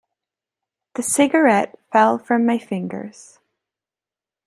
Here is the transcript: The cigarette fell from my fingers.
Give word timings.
The 0.95 1.03
cigarette 1.03 1.77
fell 1.91 2.17
from 2.17 2.43
my 2.43 2.57
fingers. 2.57 3.37